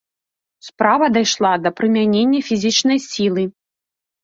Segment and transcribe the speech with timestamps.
[0.67, 3.43] Справа дайшла да прымянення фізічнай сілы.